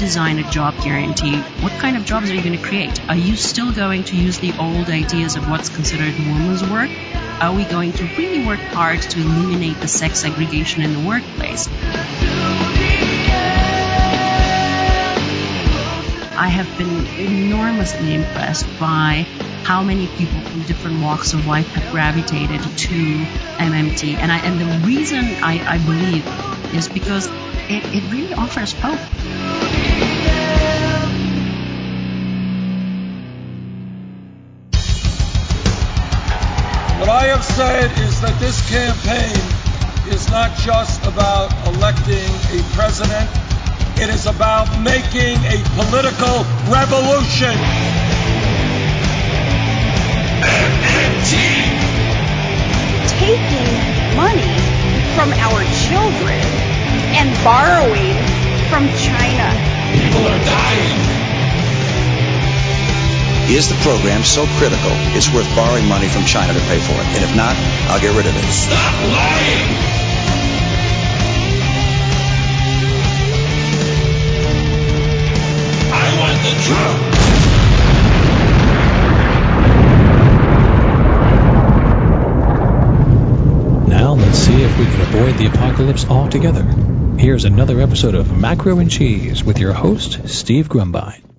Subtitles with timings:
[0.00, 3.06] design a job guarantee, what kind of jobs are you going to create?
[3.10, 6.90] Are you still going to use the old ideas of what's considered woman's work?
[7.42, 11.68] Are we going to really work hard to eliminate the sex segregation in the workplace?
[16.32, 19.26] I have been enormously impressed by
[19.64, 22.96] how many people from different walks of life have gravitated to
[23.58, 24.14] MMT.
[24.16, 27.26] And, I, and the reason I, I believe is because
[27.68, 29.49] it, it really offers hope.
[37.20, 39.36] I have said is that this campaign
[40.12, 43.28] is not just about electing a president
[44.00, 46.40] it is about making a political
[46.72, 47.52] revolution.
[50.40, 51.36] MMT.
[53.20, 53.68] Taking
[54.16, 54.56] money
[55.12, 56.40] from our children
[57.12, 58.16] and borrowing
[58.72, 59.52] from China.
[59.92, 61.09] People are dying.
[63.50, 67.06] Is the program so critical it's worth borrowing money from China to pay for it?
[67.18, 67.56] And if not,
[67.90, 68.44] I'll get rid of it.
[68.52, 69.74] Stop lying!
[75.92, 77.08] I want the truth.
[83.88, 86.62] Now let's see if we can avoid the apocalypse altogether.
[87.18, 91.29] Here's another episode of Macro and Cheese with your host, Steve Grumbine.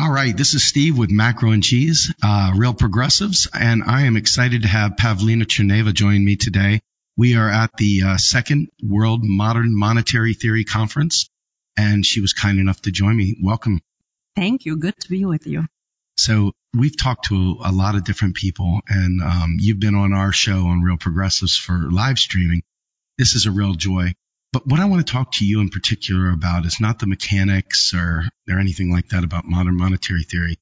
[0.00, 4.16] All right, this is Steve with Macro and Cheese, uh, Real Progressives, and I am
[4.16, 6.78] excited to have Pavlina Tcherneva join me today.
[7.16, 11.28] We are at the uh, second World Modern Monetary Theory Conference,
[11.76, 13.38] and she was kind enough to join me.
[13.42, 13.80] Welcome.
[14.36, 14.76] Thank you.
[14.76, 15.66] Good to be with you.
[16.16, 20.30] So we've talked to a lot of different people, and um, you've been on our
[20.30, 22.62] show on Real Progressives for live streaming.
[23.16, 24.12] This is a real joy.
[24.52, 27.92] But what I want to talk to you in particular about is not the mechanics
[27.94, 30.56] or, or anything like that about modern monetary theory.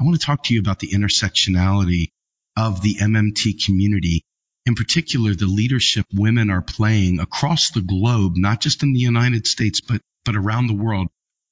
[0.00, 2.10] I want to talk to you about the intersectionality
[2.56, 4.24] of the MMT community,
[4.68, 9.46] in particular, the leadership women are playing across the globe, not just in the United
[9.46, 11.08] States, but, but around the world.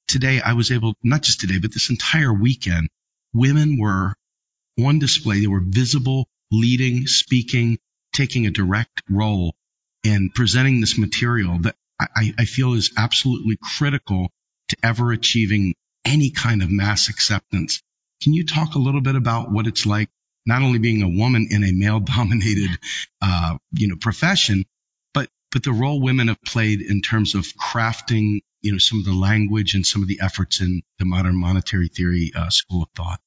[0.07, 2.89] Today, I was able, not just today, but this entire weekend,
[3.33, 4.13] women were
[4.79, 5.39] on display.
[5.39, 7.79] They were visible, leading, speaking,
[8.13, 9.55] taking a direct role
[10.07, 14.29] in presenting this material that I, I feel is absolutely critical
[14.69, 15.75] to ever achieving
[16.05, 17.81] any kind of mass acceptance.
[18.23, 20.09] Can you talk a little bit about what it's like
[20.45, 22.69] not only being a woman in a male dominated,
[23.21, 24.63] uh, you know, profession,
[25.13, 29.05] but, but the role women have played in terms of crafting, you know, some of
[29.05, 32.89] the language and some of the efforts in the modern monetary theory uh, school of
[32.95, 33.19] thought.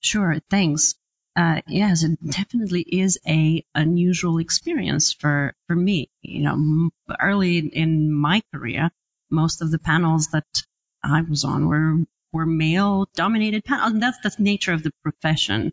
[0.00, 0.94] Sure, thanks.
[1.38, 6.10] Uh, yes, it definitely is a unusual experience for for me.
[6.20, 6.90] You know,
[7.20, 8.90] early in my career,
[9.30, 10.64] most of the panels that
[11.00, 11.98] I was on were
[12.32, 15.72] were male dominated panels, and that's the nature of the profession.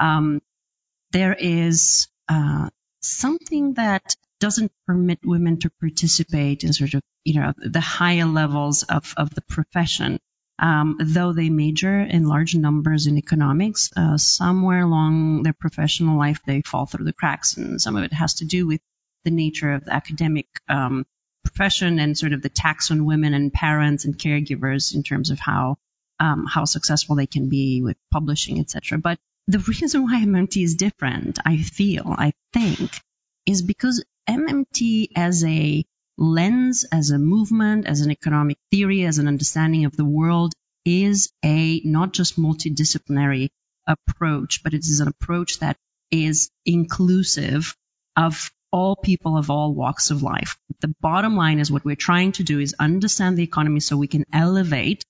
[0.00, 0.40] Um,
[1.10, 2.70] there is uh,
[3.02, 8.82] something that doesn't permit women to participate in sort of you know the higher levels
[8.84, 10.20] of of the profession
[10.62, 16.38] um, though they major in large numbers in economics, uh, somewhere along their professional life
[16.46, 18.80] they fall through the cracks, and some of it has to do with
[19.24, 21.04] the nature of the academic um,
[21.44, 25.40] profession and sort of the tax on women and parents and caregivers in terms of
[25.40, 25.76] how
[26.20, 28.98] um, how successful they can be with publishing, etc.
[28.98, 29.18] But
[29.48, 32.92] the reason why MMT is different, I feel, I think,
[33.46, 35.84] is because MMT as a
[36.18, 40.52] lens as a movement, as an economic theory, as an understanding of the world
[40.84, 43.48] is a not just multidisciplinary
[43.86, 45.76] approach, but it is an approach that
[46.10, 47.74] is inclusive
[48.16, 50.56] of all people of all walks of life.
[50.80, 54.06] The bottom line is what we're trying to do is understand the economy so we
[54.06, 55.04] can elevate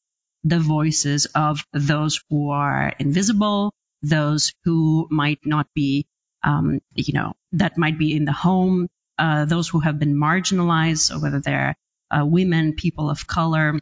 [0.44, 6.06] the voices of those who are invisible, those who might not be,
[6.42, 8.88] um, you know, that might be in the home,
[9.22, 11.76] uh, those who have been marginalized, so whether they're
[12.10, 13.78] uh, women, people of color,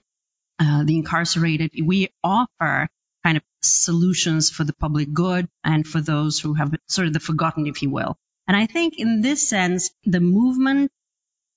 [0.59, 1.70] uh, the incarcerated.
[1.82, 2.88] We offer
[3.25, 7.20] kind of solutions for the public good and for those who have sort of the
[7.20, 8.19] forgotten, if you will.
[8.47, 10.93] And I think in this sense, the movement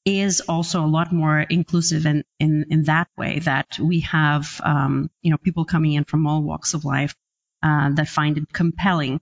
[0.05, 5.09] is also a lot more inclusive in, in, in that way that we have, um,
[5.21, 7.15] you know, people coming in from all walks of life,
[7.61, 9.19] uh, that find it compelling.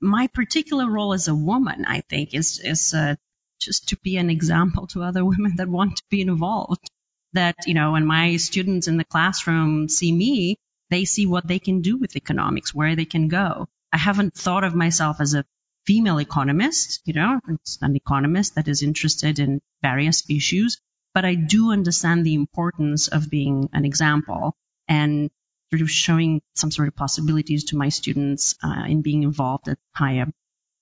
[0.00, 3.16] My particular role as a woman, I think, is, is, uh,
[3.58, 6.90] just to be an example to other women that want to be involved.
[7.34, 10.56] That, you know, when my students in the classroom see me,
[10.90, 13.68] they see what they can do with economics, where they can go.
[13.92, 15.44] I haven't thought of myself as a
[15.86, 17.40] female economist, you know,
[17.80, 20.80] an economist that is interested in various issues,
[21.14, 24.54] but I do understand the importance of being an example
[24.86, 25.30] and
[25.70, 29.78] sort of showing some sort of possibilities to my students uh, in being involved at
[29.94, 30.26] higher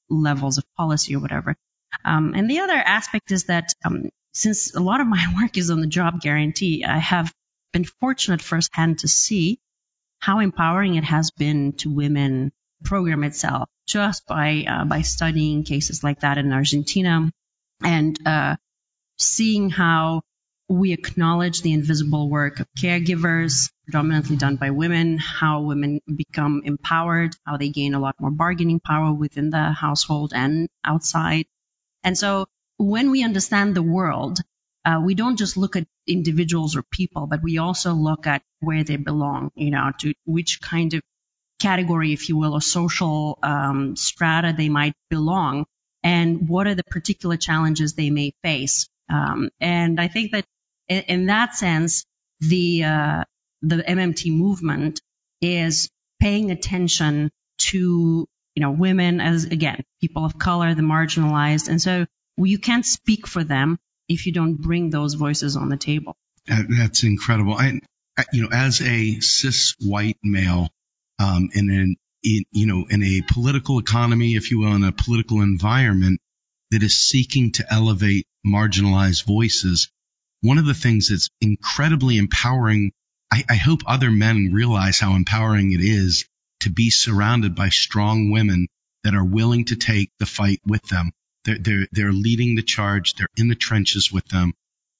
[0.08, 1.56] levels of policy or whatever.
[2.04, 5.70] Um, and the other aspect is that um, since a lot of my work is
[5.70, 7.32] on the job guarantee, I have
[7.72, 9.58] been fortunate firsthand to see
[10.18, 15.64] how empowering it has been to women the program itself just by uh, by studying
[15.64, 17.30] cases like that in Argentina
[17.82, 18.56] and uh,
[19.18, 20.22] seeing how
[20.68, 27.36] we acknowledge the invisible work of caregivers, predominantly done by women, how women become empowered,
[27.46, 31.46] how they gain a lot more bargaining power within the household and outside.
[32.06, 32.46] And so
[32.78, 34.38] when we understand the world,
[34.84, 38.84] uh, we don't just look at individuals or people, but we also look at where
[38.84, 41.02] they belong, you know, to which kind of
[41.58, 45.66] category, if you will, or social um, strata they might belong,
[46.04, 48.88] and what are the particular challenges they may face.
[49.10, 50.44] Um, and I think that
[50.88, 52.06] in, in that sense,
[52.38, 53.24] the uh,
[53.62, 55.00] the MMT movement
[55.40, 55.88] is
[56.20, 62.06] paying attention to you know women as again people of color, the marginalized, and so
[62.38, 66.16] you can't speak for them if you don't bring those voices on the table.
[66.46, 67.54] That's incredible.
[67.54, 67.80] I,
[68.32, 70.68] you know, as a cis white male,
[71.18, 74.92] um, in an, in, you know, in a political economy, if you will, in a
[74.92, 76.20] political environment
[76.70, 79.90] that is seeking to elevate marginalized voices,
[80.40, 82.92] one of the things that's incredibly empowering,
[83.32, 86.24] I, I hope other men realize how empowering it is
[86.60, 88.68] to be surrounded by strong women
[89.04, 91.12] that are willing to take the fight with them.
[91.44, 93.14] They're, they're, they're leading the charge.
[93.14, 94.52] They're in the trenches with them.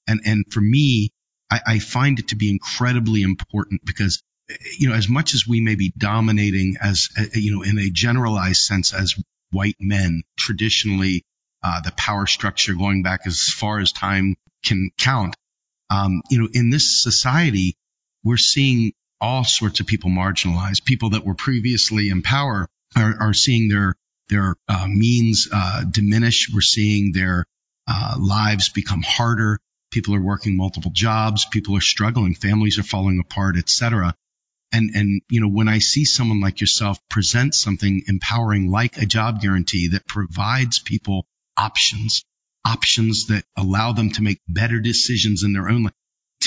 [0.07, 1.11] And, and for me,
[1.51, 4.21] I, I find it to be incredibly important because,
[4.79, 8.61] you know, as much as we may be dominating as, you know, in a generalized
[8.61, 9.15] sense as
[9.51, 11.23] white men, traditionally,
[11.63, 15.35] uh, the power structure going back as far as time can count.
[15.89, 17.75] Um, you know, in this society,
[18.23, 20.85] we're seeing all sorts of people marginalized.
[20.85, 23.95] People that were previously in power are, are seeing their
[24.29, 26.49] their uh, means uh, diminish.
[26.53, 27.45] We're seeing their
[27.87, 29.59] uh, lives become harder.
[29.91, 31.45] People are working multiple jobs.
[31.45, 32.35] People are struggling.
[32.35, 34.13] Families are falling apart, etc.
[34.71, 39.05] And and you know when I see someone like yourself present something empowering like a
[39.05, 41.25] job guarantee that provides people
[41.55, 42.23] options,
[42.65, 45.93] options that allow them to make better decisions in their own life.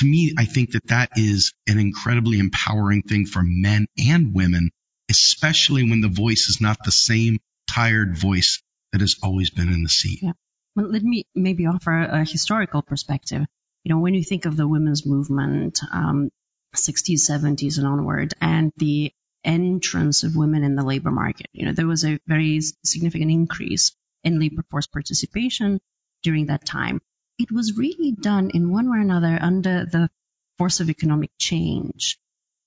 [0.00, 4.70] To me, I think that that is an incredibly empowering thing for men and women,
[5.11, 7.38] especially when the voice is not the same
[7.69, 8.62] tired voice
[8.93, 10.20] that has always been in the seat.
[10.23, 10.32] Yeah.
[10.75, 13.44] Well, let me maybe offer a historical perspective.
[13.85, 16.31] You know, when you think of the women's movement, um,
[16.75, 19.12] 60s, 70s and onward, and the
[19.44, 23.94] entrance of women in the labor market, you know, there was a very significant increase
[24.25, 25.79] in labor force participation
[26.23, 27.03] during that time.
[27.40, 30.10] It was really done in one way or another under the
[30.58, 32.19] force of economic change.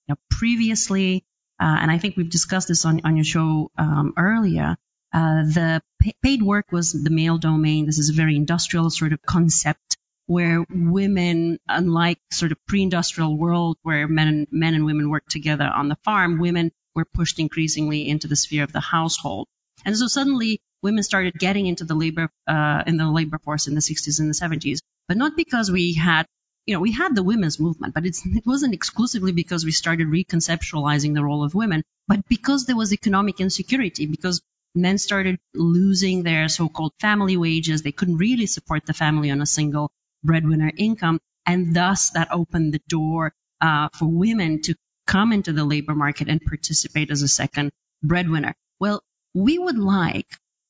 [0.07, 1.23] Now, previously,
[1.61, 4.75] uh, and I think we've discussed this on, on your show um, earlier,
[5.13, 5.83] uh, the
[6.23, 7.85] paid work was the male domain.
[7.85, 13.77] This is a very industrial sort of concept where women, unlike sort of pre-industrial world
[13.83, 18.09] where men and, men and women worked together on the farm, women were pushed increasingly
[18.09, 19.47] into the sphere of the household.
[19.85, 23.75] And so suddenly women started getting into the labor, uh, in the labor force in
[23.75, 26.25] the 60s and the 70s, but not because we had
[26.65, 28.15] you know, we had the women's movement, but it
[28.45, 33.41] wasn't exclusively because we started reconceptualizing the role of women, but because there was economic
[33.41, 34.41] insecurity, because
[34.75, 37.81] men started losing their so-called family wages.
[37.81, 39.91] They couldn't really support the family on a single
[40.23, 41.19] breadwinner income.
[41.45, 46.29] And thus that opened the door uh, for women to come into the labor market
[46.29, 48.55] and participate as a second breadwinner.
[48.79, 50.27] Well, we would like,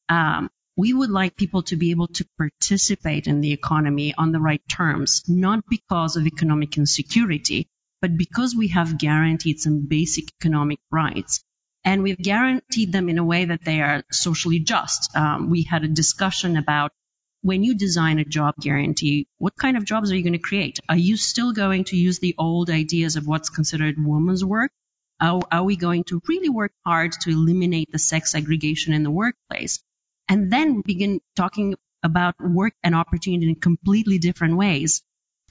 [0.10, 4.39] um, we would like people to be able to participate in the economy on the
[4.39, 7.67] right terms, not because of economic insecurity,
[8.01, 11.43] but because we have guaranteed some basic economic rights
[11.86, 15.15] and we've guaranteed them in a way that they are socially just.
[15.15, 16.91] Um, we had a discussion about
[17.41, 20.79] when you design a job guarantee, what kind of jobs are you going to create?
[20.88, 24.72] Are you still going to use the old ideas of what's considered woman's work?
[25.20, 29.82] Are, we going to really work hard to eliminate the sex segregation in the workplace?
[30.27, 35.01] And then begin talking about work and opportunity in completely different ways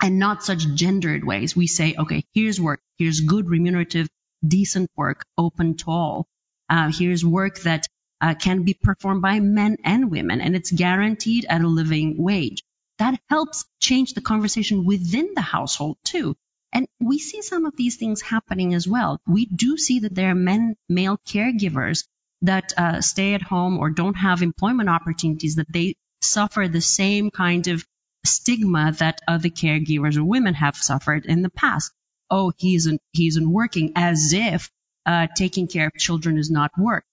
[0.03, 1.57] and not such gendered ways.
[1.57, 4.09] We say, okay, here's work, here's good remunerative
[4.47, 6.27] decent work open to all.
[6.69, 7.87] Uh, here's work that
[8.21, 12.63] uh, can be performed by men and women, and it's guaranteed at a living wage.
[12.99, 16.37] That helps change the conversation within the household too.
[16.73, 19.21] And we see some of these things happening as well.
[19.27, 22.05] We do see that there are men, male caregivers
[22.43, 27.31] that uh, stay at home or don't have employment opportunities, that they suffer the same
[27.31, 27.85] kind of
[28.25, 31.93] stigma that other caregivers or women have suffered in the past
[32.33, 34.71] oh, he isn't, he isn't working as if,
[35.05, 37.05] uh, taking care of children is not work.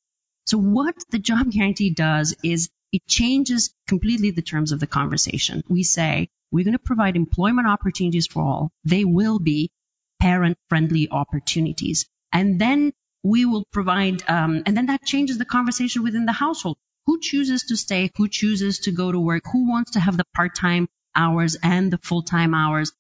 [0.48, 5.64] So what the job guarantee does is it changes completely the terms of the conversation.
[5.68, 8.72] We say, we're going to provide employment opportunities for all.
[8.84, 9.72] They will be
[10.20, 12.08] parent friendly opportunities.
[12.34, 12.92] And then
[13.24, 16.78] we will provide, um, and then that changes the conversation within the household.
[17.06, 18.12] Who chooses to stay?
[18.18, 19.44] Who chooses to go to work?
[19.52, 22.92] Who wants to have the part-time hours and the full-time hours?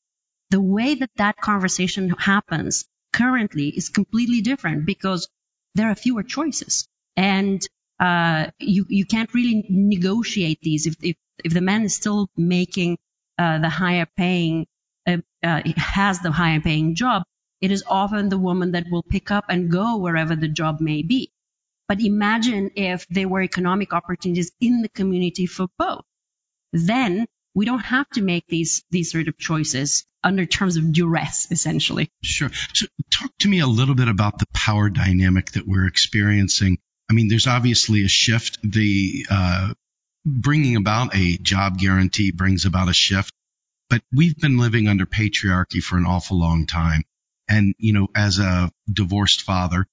[0.49, 5.27] The way that that conversation happens currently is completely different because
[5.75, 7.61] there are fewer choices and
[7.99, 12.97] uh, you you can't really negotiate these if if, if the man is still making
[13.37, 14.65] uh, the higher paying
[15.07, 17.23] uh, uh, has the higher paying job
[17.61, 21.01] it is often the woman that will pick up and go wherever the job may
[21.01, 21.31] be.
[21.87, 26.05] But imagine if there were economic opportunities in the community for both.
[26.71, 27.25] Then
[27.55, 32.09] we don't have to make these these sort of choices under terms of duress, essentially.
[32.21, 32.51] Sure.
[32.73, 36.77] So talk to me a little bit about the power dynamic that we're experiencing.
[37.09, 38.59] I mean, there's obviously a shift.
[38.63, 39.73] The uh,
[40.25, 43.33] bringing about a job guarantee brings about a shift,
[43.89, 47.03] but we've been living under patriarchy for an awful long time.
[47.47, 49.87] And, you know, as a divorced father,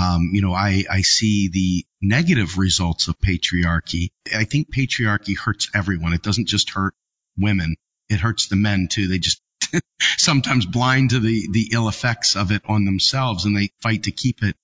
[0.00, 4.10] um, you know, I, I see the negative results of patriarchy.
[4.34, 6.12] I think patriarchy hurts everyone.
[6.12, 6.94] It doesn't just hurt
[7.36, 7.74] women.
[8.08, 9.08] It hurts the men too.
[9.08, 9.42] They just
[10.00, 14.12] sometimes blind to the, the ill effects of it on themselves and they fight to
[14.12, 14.56] keep it.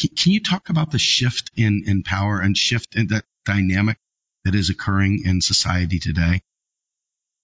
[0.00, 3.98] Can, you talk about the shift in, in power and shift in that dynamic
[4.44, 6.42] that is occurring in society today?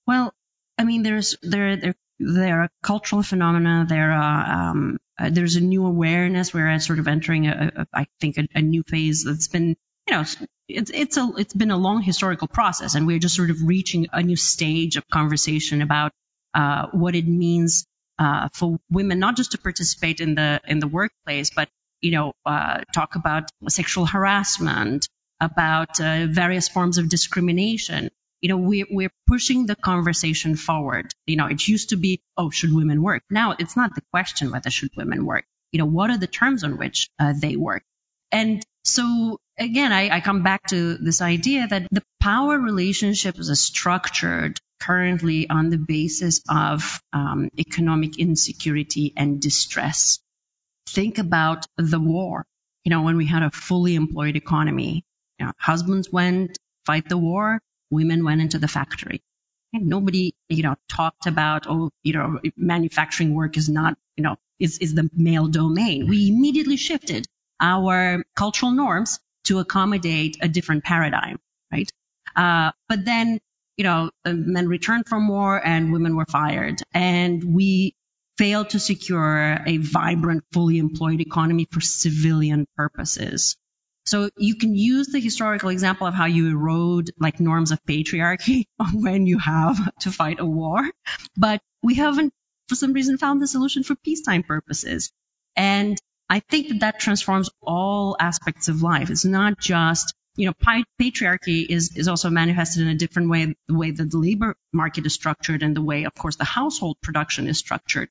[0.07, 0.33] Well,
[0.79, 3.87] I mean, there's there there there are cultural phenomena.
[3.89, 6.55] There are um, uh, there's a new awareness.
[6.55, 10.15] We're sort of entering a, a I think a, a, new phase that's been you
[10.15, 10.25] know
[10.69, 14.07] it's it's a it's been a long historical process, and we're just sort of reaching
[14.13, 16.13] a new stage of conversation about
[16.55, 17.87] uh, what it means
[18.19, 21.69] uh, for women not just to participate in the in the workplace, but
[22.01, 25.09] you know uh, talk about sexual harassment,
[25.41, 28.11] about uh, various forms of discrimination
[28.41, 31.13] you know, we're, we're pushing the conversation forward.
[31.27, 33.23] You know, it used to be, oh, should women work?
[33.31, 35.45] Now it's not the question whether should women work.
[35.73, 37.83] You know, what are the terms on which uh, they work?
[38.31, 43.57] And so again, I, I come back to this idea that the power relationships are
[43.57, 50.19] structured currently on the basis of um, economic insecurity and distress.
[50.89, 52.47] Think about the war.
[52.85, 55.05] You know, when we had a fully employed economy,
[55.39, 59.21] you know, husbands went fight the war, women went into the factory.
[59.73, 64.37] And nobody, you know, talked about, oh, you know, manufacturing work is not, you know,
[64.61, 66.09] is, is the male domain.
[66.09, 67.27] We immediately shifted
[67.61, 71.39] our cultural norms to accommodate a different paradigm,
[71.73, 71.91] right?
[72.37, 73.41] Uh, but then,
[73.77, 77.96] you know, men returned from war and women were fired and we
[78.39, 83.57] failed to secure a vibrant, fully employed economy for civilian purposes.
[84.05, 88.67] So you can use the historical example of how you erode like norms of patriarchy
[88.95, 90.89] when you have to fight a war,
[91.37, 92.33] but we haven't
[92.69, 95.13] for some reason found the solution for peacetime purposes.
[95.57, 99.11] And I think that that transforms all aspects of life.
[99.11, 100.53] It's not just, you know,
[101.01, 105.07] patriarchy is, is also manifested in a different way, the way that the labor market
[105.07, 108.09] is structured and the way, of course, the household production is structured.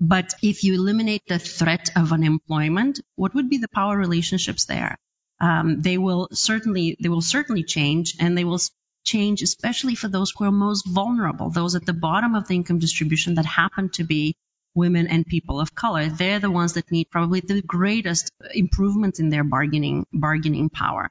[0.00, 4.96] But if you eliminate the threat of unemployment, what would be the power relationships there?
[5.40, 8.60] um, they will certainly they will certainly change, and they will
[9.04, 12.78] change especially for those who are most vulnerable, those at the bottom of the income
[12.78, 14.34] distribution that happen to be
[14.74, 16.08] women and people of color.
[16.08, 21.10] They're the ones that need probably the greatest improvement in their bargaining bargaining power.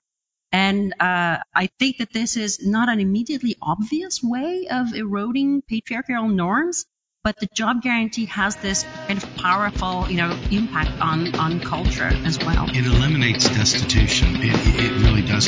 [0.52, 6.28] And uh, I think that this is not an immediately obvious way of eroding patriarchal
[6.28, 6.86] norms,
[7.24, 12.12] but the job guarantee has this kind of powerful, you know, impact on, on culture
[12.26, 12.70] as well.
[12.70, 14.36] It eliminates destitution.
[14.42, 15.48] It, it really does.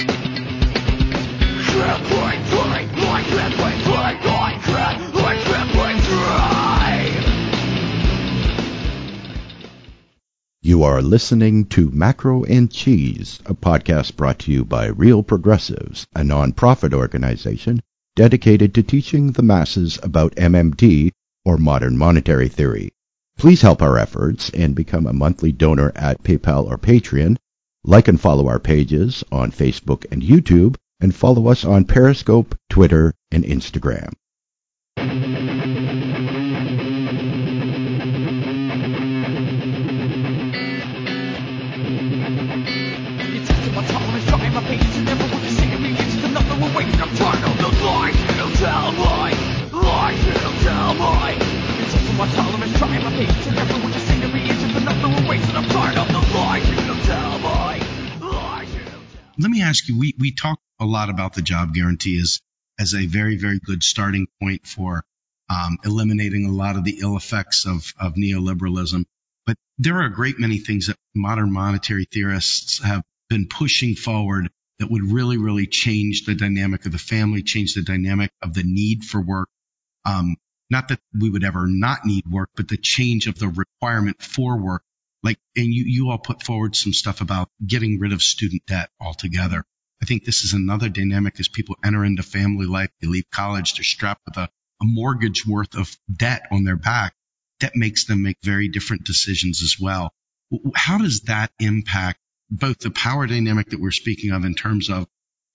[10.62, 16.08] You are listening to Macro and Cheese, a podcast brought to you by Real Progressives,
[16.15, 17.82] a nonprofit organization
[18.15, 21.12] dedicated to teaching the masses about MMT
[21.45, 22.91] or modern monetary theory.
[23.37, 27.37] Please help our efforts and become a monthly donor at PayPal or Patreon.
[27.83, 33.13] Like and follow our pages on Facebook and YouTube, and follow us on Periscope, Twitter,
[33.31, 34.13] and Instagram.
[59.75, 62.39] Ask you, we, we talk a lot about the job guarantee as,
[62.79, 65.03] as a very, very good starting point for
[65.50, 69.03] um, eliminating a lot of the ill effects of, of neoliberalism.
[69.46, 74.50] But there are a great many things that modern monetary theorists have been pushing forward
[74.79, 78.63] that would really, really change the dynamic of the family, change the dynamic of the
[78.63, 79.50] need for work.
[80.05, 80.38] Um,
[80.70, 84.58] not that we would ever not need work, but the change of the requirement for
[84.58, 84.84] work.
[85.25, 88.91] Like, and you, you all put forward some stuff about getting rid of student debt
[89.01, 89.65] altogether.
[90.01, 93.74] I think this is another dynamic as people enter into family life, they leave college,
[93.74, 97.15] they're strapped with a, a mortgage worth of debt on their back.
[97.62, 100.13] That makes them make very different decisions as well.
[100.75, 102.20] How does that impact
[102.51, 105.08] both the power dynamic that we're speaking of in terms of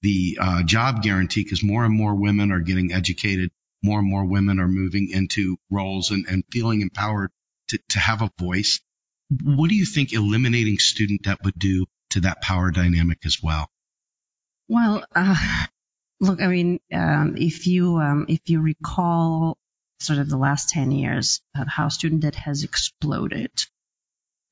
[0.02, 3.50] the uh, job guarantee, because more and more women are getting educated,
[3.84, 7.30] more and more women are moving into roles and, and feeling empowered
[7.68, 8.80] to, to have a voice.
[9.42, 13.68] What do you think eliminating student debt would do to that power dynamic as well?
[14.68, 15.66] Well, uh,
[16.20, 19.56] look, I mean, um, if you um, if you recall
[20.00, 23.50] sort of the last 10 years of how student debt has exploded.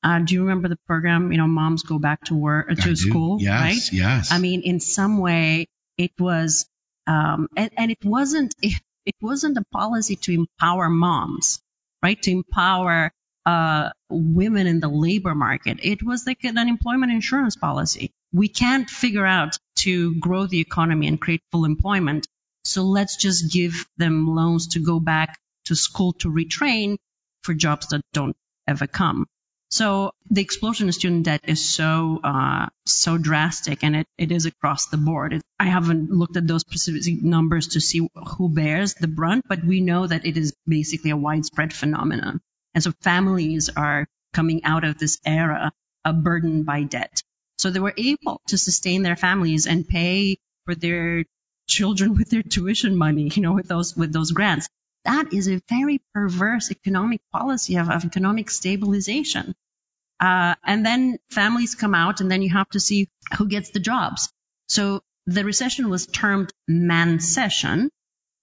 [0.01, 1.31] Uh, do you remember the program?
[1.31, 3.91] You know, moms go back to work to school, yes, right?
[3.91, 4.31] Yes.
[4.31, 5.67] I mean, in some way,
[5.97, 6.69] it was,
[7.05, 11.59] um, and, and it wasn't it, it wasn't a policy to empower moms,
[12.01, 12.21] right?
[12.21, 13.11] To empower
[13.45, 15.79] uh, women in the labor market.
[15.81, 18.11] It was like an unemployment insurance policy.
[18.33, 22.27] We can't figure out to grow the economy and create full employment.
[22.63, 26.97] So let's just give them loans to go back to school to retrain
[27.43, 28.35] for jobs that don't
[28.67, 29.27] ever come.
[29.71, 34.47] So the explosion of student debt is so uh, so drastic, and it, it is
[34.47, 35.33] across the board.
[35.33, 39.63] It, I haven't looked at those specific numbers to see who bears the brunt, but
[39.63, 42.41] we know that it is basically a widespread phenomenon.
[42.73, 45.71] And so families are coming out of this era
[46.13, 47.21] burdened by debt.
[47.57, 51.25] So they were able to sustain their families and pay for their
[51.67, 54.67] children with their tuition money, you know, with those with those grants.
[55.05, 59.55] That is a very perverse economic policy of, of economic stabilization.
[60.19, 63.79] Uh, and then families come out, and then you have to see who gets the
[63.79, 64.29] jobs.
[64.67, 67.89] So the recession was termed mancession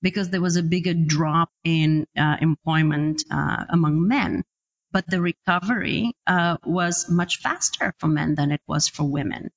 [0.03, 4.45] because there was a bigger drop in uh, employment uh, among men.
[4.93, 9.51] But the recovery uh, was much faster for men than it was for women.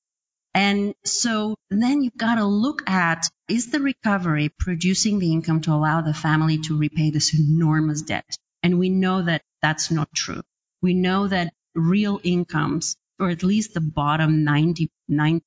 [0.53, 5.73] And so then you've got to look at is the recovery producing the income to
[5.73, 8.37] allow the family to repay this enormous debt?
[8.63, 10.41] And we know that that's not true.
[10.81, 15.41] We know that real incomes, or at least the bottom 99%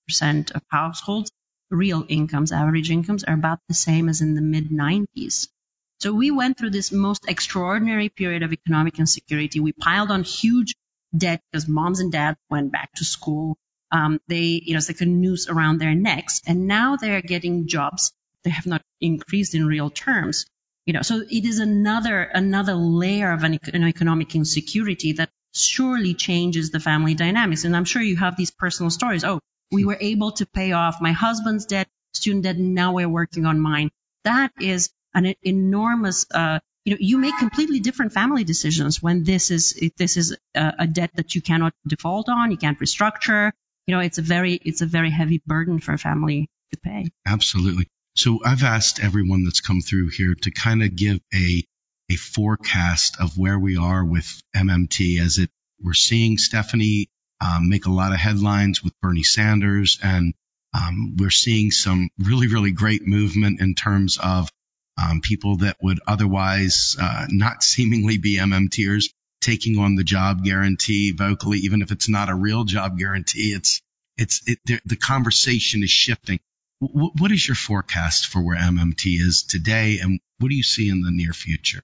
[0.55, 1.31] of households,
[1.73, 5.49] real incomes, average incomes, are about the same as in the mid 90s.
[6.01, 9.59] So we went through this most extraordinary period of economic insecurity.
[9.59, 10.75] We piled on huge
[11.17, 13.57] debt because moms and dads went back to school
[13.93, 17.69] um, they, you know, it's like a noose around their necks, and now they're getting
[17.69, 18.13] jobs.
[18.43, 20.47] They have not increased in real terms,
[20.87, 21.03] you know.
[21.03, 26.81] So it is another another layer of an, an economic insecurity that surely changes the
[26.81, 27.65] family dynamics.
[27.65, 29.25] And I'm sure you have these personal stories.
[29.25, 29.41] Oh,
[29.73, 33.47] we were able to pay off my husband's debt, student debt, and now we're working
[33.47, 33.91] on mine.
[34.25, 39.51] That is an enormous uh, you know, you make completely different family decisions when this
[39.51, 43.53] is this is a, a, debt that you cannot default on, you can't restructure,
[43.87, 47.11] you know, it's a very, it's a very heavy burden for a family to pay.
[47.27, 47.89] Absolutely.
[48.15, 51.65] So I've asked everyone that's come through here to kind of give a,
[52.11, 57.09] a forecast of where we are with MMT as it, we're seeing Stephanie
[57.43, 60.35] um, make a lot of headlines with Bernie Sanders and
[60.75, 64.49] um, we're seeing some really, really great movement in terms of
[65.03, 69.07] um, people that would otherwise uh, not seemingly be MMTers
[69.41, 73.53] taking on the job guarantee vocally, even if it's not a real job guarantee.
[73.53, 73.81] It's
[74.17, 76.39] it's it, the, conversation is shifting.
[76.81, 81.01] What is your forecast for where MMT is today, and what do you see in
[81.01, 81.83] the near future?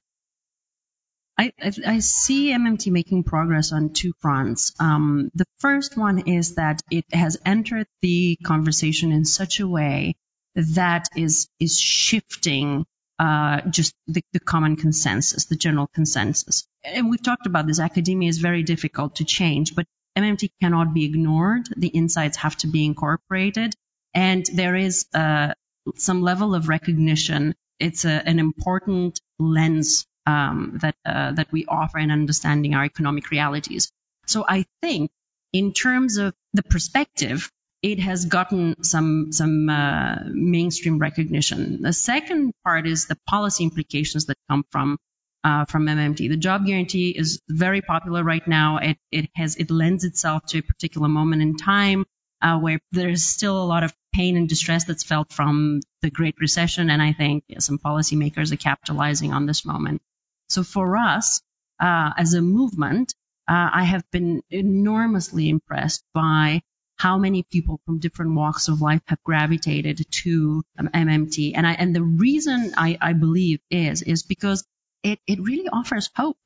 [1.38, 1.52] I,
[1.86, 4.72] I, see MMT making progress on two fronts.
[4.80, 10.16] Um, the first one is that it has entered the conversation in such a way
[10.56, 12.84] that is is shifting
[13.20, 16.66] uh, just the, the, common consensus, the general consensus.
[16.84, 17.80] And we've talked about this.
[17.80, 21.68] Academia is very difficult to change, but MMT cannot be ignored.
[21.76, 23.74] The insights have to be incorporated,
[24.12, 25.54] and there is uh,
[25.96, 27.54] some level of recognition.
[27.78, 33.30] It's a, an important lens um, that uh, that we offer in understanding our economic
[33.30, 33.90] realities.
[34.26, 35.10] So I think,
[35.52, 37.50] in terms of the perspective,
[37.82, 40.16] it has gotten some some uh,
[40.56, 41.82] mainstream recognition.
[41.82, 44.98] The second part is the policy implications that come from
[45.44, 46.28] uh, from MMT.
[46.28, 48.78] The job guarantee is very popular right now.
[48.78, 52.04] It it has it lends itself to a particular moment in time.
[52.40, 56.36] uh, where there's still a lot of pain and distress that's felt from the Great
[56.40, 60.02] Recession, and I think some policymakers are capitalizing on this moment.
[60.48, 61.40] So for us,
[61.80, 63.14] uh, as a movement,
[63.48, 66.62] uh, I have been enormously impressed by
[66.96, 71.52] how many people from different walks of life have gravitated to um, MMT.
[71.54, 74.64] And I, and the reason I, I believe is, is because
[75.04, 76.38] it, it really offers hope.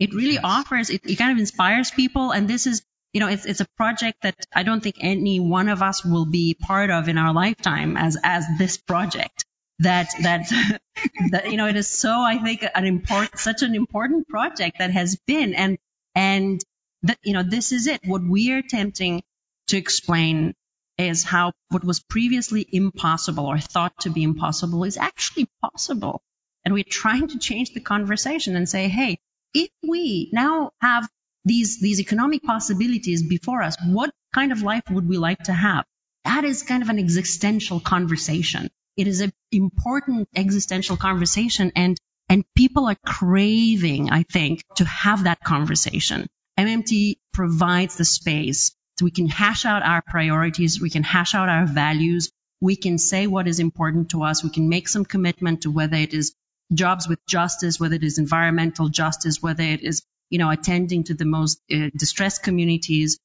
[0.00, 0.42] It really yes.
[0.44, 2.32] offers, it, it kind of inspires people.
[2.32, 5.68] And this is, you know, it's, it's a project that I don't think any one
[5.68, 9.44] of us will be part of in our lifetime as, as this project.
[9.78, 10.48] That, that,
[11.30, 14.90] that, you know, it is so, I think, an important, such an important project that
[14.90, 15.54] has been.
[15.54, 15.78] And,
[16.14, 16.60] and
[17.02, 18.00] that, you know, this is it.
[18.04, 19.22] What we are attempting
[19.68, 20.54] to explain
[20.98, 26.22] is how what was previously impossible or thought to be impossible is actually possible.
[26.64, 29.18] And we're trying to change the conversation and say, hey,
[29.54, 31.08] if we now have
[31.44, 35.84] these, these economic possibilities before us, what kind of life would we like to have?
[36.24, 38.70] That is kind of an existential conversation.
[38.96, 41.96] It is an important existential conversation and,
[42.28, 46.28] and people are craving, I think, to have that conversation.
[46.58, 50.80] MMT provides the space so we can hash out our priorities.
[50.80, 52.30] We can hash out our values.
[52.60, 54.44] We can say what is important to us.
[54.44, 56.34] We can make some commitment to whether it is
[56.72, 61.14] jobs with justice, whether it is environmental justice, whether it is, you know, attending to
[61.14, 63.18] the most uh, distressed communities.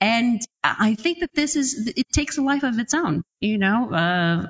[0.00, 3.92] And I think that this is, it takes a life of its own, you know,
[3.92, 4.46] uh,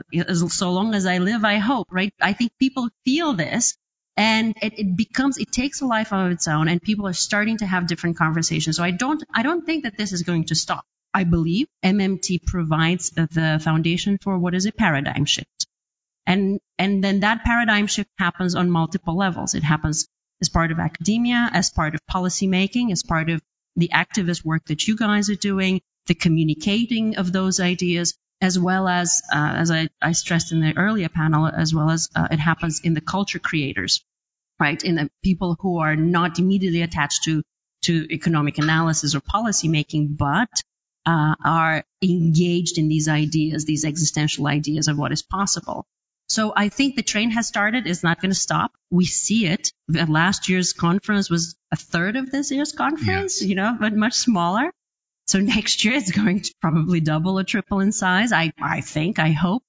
[0.48, 2.12] so long as I live, I hope, right?
[2.20, 3.76] I think people feel this
[4.18, 7.58] and it, it, becomes it takes a life of its own and people are starting
[7.58, 8.76] to have different conversations.
[8.76, 10.84] So i don't i don't think that this is going to stop.
[11.14, 15.66] I believe mmt provides the foundation for what is a paradigm shift.
[16.26, 19.54] And and then that paradigm shift happens on multiple levels.
[19.54, 20.08] It happens
[20.42, 23.40] as part of academia as part of policymaking, as part of
[23.78, 28.88] the activist work that you guys are doing the communicating of those ideas as well
[28.88, 32.38] as, uh, as I, I, stressed in the earlier panel, as well as uh, it
[32.38, 34.02] happens in the culture creators
[34.60, 34.82] right?
[34.82, 37.42] In the people who are not immediately attached to,
[37.82, 40.50] to economic analysis or policy making, but
[41.06, 45.86] uh, are engaged in these ideas, these existential ideas of what is possible.
[46.28, 47.86] So I think the train has started.
[47.86, 48.72] It's not going to stop.
[48.90, 49.72] We see it.
[49.88, 53.48] Last year's conference was a third of this year's conference, yes.
[53.48, 54.70] you know, but much smaller.
[55.26, 58.32] So next year it's going to probably double or triple in size.
[58.32, 59.62] I, I think, I hope.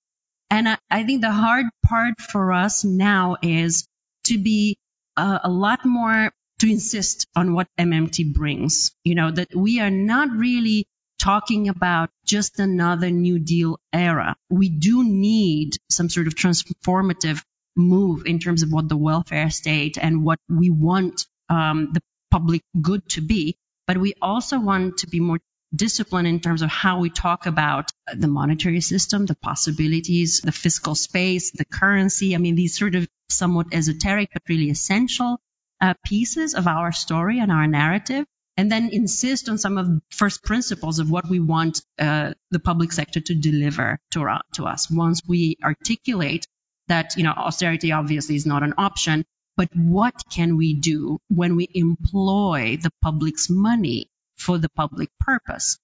[0.49, 3.87] And I, I think the hard part for us now is
[4.25, 4.77] to be
[5.15, 8.91] uh, a lot more to insist on what MMT brings.
[9.05, 10.87] You know, that we are not really
[11.19, 14.35] talking about just another New Deal era.
[14.49, 17.43] We do need some sort of transformative
[17.75, 22.01] move in terms of what the welfare state and what we want um, the
[22.31, 23.57] public good to be.
[23.87, 25.39] But we also want to be more
[25.75, 30.95] disciplined in terms of how we talk about the monetary system, the possibilities, the fiscal
[30.95, 32.35] space, the currency.
[32.35, 35.39] I mean, these sort of somewhat esoteric but really essential
[35.81, 38.25] uh, pieces of our story and our narrative,
[38.59, 42.91] and then insist on some of first principles of what we want uh, the public
[42.91, 44.91] sector to deliver to, our, to us.
[44.91, 46.45] Once we articulate
[46.89, 49.23] that, you know, austerity obviously is not an option,
[49.55, 55.79] but what can we do when we employ the public's money for the public purpose?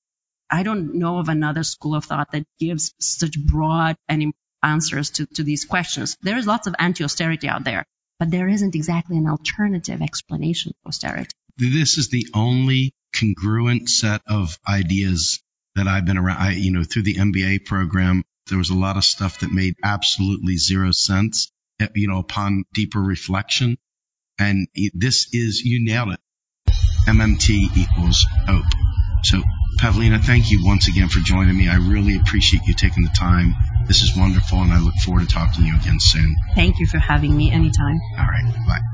[0.51, 5.25] I don't know of another school of thought that gives such broad and answers to,
[5.27, 6.17] to these questions.
[6.23, 7.85] There is lots of anti-austerity out there,
[8.19, 11.31] but there isn't exactly an alternative explanation for austerity.
[11.57, 15.41] This is the only congruent set of ideas
[15.75, 16.37] that I've been around.
[16.37, 19.75] I, you know, through the MBA program, there was a lot of stuff that made
[19.83, 23.77] absolutely zero sense, eh, you know, upon deeper reflection.
[24.37, 26.19] And this is, you nailed it.
[27.07, 28.65] MMT equals hope.
[29.23, 29.41] So
[29.79, 31.67] Pavlina, thank you once again for joining me.
[31.67, 33.53] I really appreciate you taking the time.
[33.87, 36.35] This is wonderful, and I look forward to talking to you again soon.
[36.55, 37.99] Thank you for having me anytime.
[38.17, 38.53] All right.
[38.67, 38.84] Bye.